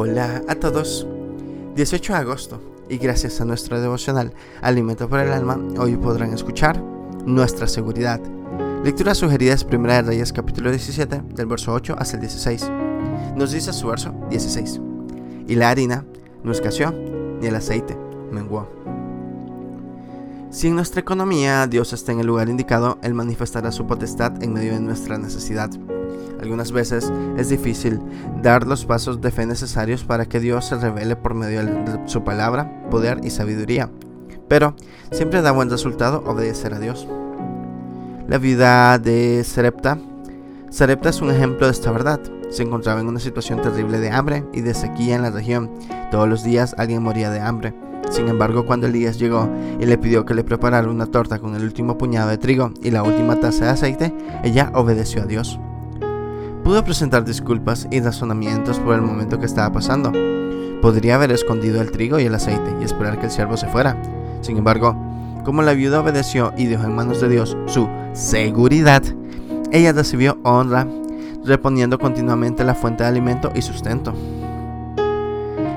[0.00, 1.08] Hola a todos.
[1.74, 4.32] 18 de agosto y gracias a nuestro devocional
[4.62, 6.80] Alimento para el Alma, hoy podrán escuchar
[7.26, 8.20] Nuestra Seguridad.
[8.84, 12.70] Lectura sugerida es Primera de Reyes capítulo 17 del verso 8 hasta el 16.
[13.34, 14.80] Nos dice su verso 16.
[15.48, 16.04] Y la harina
[16.44, 16.92] no escaseó,
[17.40, 17.98] ni el aceite
[18.30, 18.68] menguó.
[20.50, 24.52] Si en nuestra economía Dios está en el lugar indicado, Él manifestará su potestad en
[24.52, 25.70] medio de nuestra necesidad.
[26.40, 28.00] Algunas veces es difícil
[28.42, 32.24] dar los pasos de fe necesarios para que Dios se revele por medio de su
[32.24, 33.90] palabra, poder y sabiduría.
[34.48, 34.74] Pero
[35.10, 37.06] siempre da buen resultado obedecer a Dios.
[38.28, 39.98] La vida de Serepta.
[40.70, 42.20] Serepta es un ejemplo de esta verdad.
[42.50, 45.70] Se encontraba en una situación terrible de hambre y de sequía en la región.
[46.10, 47.74] Todos los días alguien moría de hambre.
[48.10, 51.62] Sin embargo, cuando Elías llegó y le pidió que le preparara una torta con el
[51.62, 55.60] último puñado de trigo y la última taza de aceite, ella obedeció a Dios.
[56.68, 60.12] Pudo presentar disculpas y razonamientos por el momento que estaba pasando.
[60.82, 63.96] Podría haber escondido el trigo y el aceite y esperar que el siervo se fuera.
[64.42, 64.94] Sin embargo,
[65.46, 69.02] como la viuda obedeció y dejó en manos de Dios su seguridad,
[69.72, 70.86] ella recibió honra,
[71.42, 74.12] reponiendo continuamente la fuente de alimento y sustento.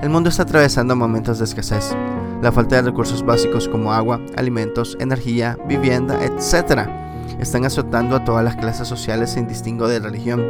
[0.00, 1.94] El mundo está atravesando momentos de escasez.
[2.40, 7.07] La falta de recursos básicos como agua, alimentos, energía, vivienda, etc
[7.38, 10.46] están azotando a todas las clases sociales sin distingo de religión,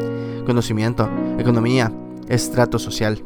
[0.46, 1.08] conocimiento,
[1.38, 1.92] economía,
[2.28, 3.22] estrato social.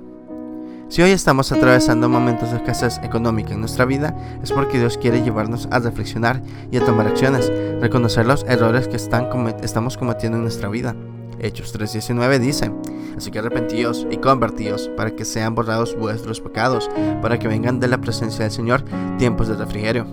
[0.89, 5.23] Si hoy estamos atravesando momentos de escasez económica en nuestra vida, es porque Dios quiere
[5.23, 10.69] llevarnos a reflexionar y a tomar acciones, reconocer los errores que estamos cometiendo en nuestra
[10.69, 10.95] vida.
[11.39, 12.71] Hechos 3:19 dice,
[13.17, 16.91] así que arrepentíos y convertíos para que sean borrados vuestros pecados,
[17.23, 18.85] para que vengan de la presencia del Señor
[19.17, 20.07] tiempos de refrigerio.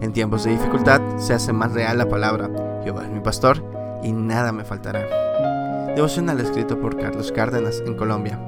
[0.00, 2.50] En tiempos de dificultad se hace más real la palabra,
[2.84, 3.64] Jehová es mi pastor
[4.02, 5.94] y nada me faltará.
[5.94, 8.38] Devocional escrito por Carlos Cárdenas en Colombia.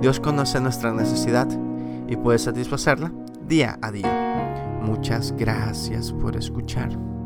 [0.00, 1.48] Dios conoce nuestra necesidad
[2.08, 3.12] y puede satisfacerla
[3.46, 4.80] día a día.
[4.82, 7.17] Muchas gracias por escuchar.